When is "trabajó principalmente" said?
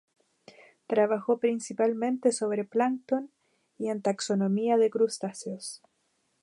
0.87-2.31